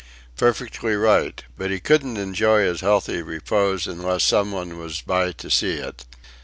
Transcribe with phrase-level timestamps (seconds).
[0.35, 5.51] Perfectly right but he couldn't enjoy his healthful repose unless some one was by to
[5.51, 6.05] see it.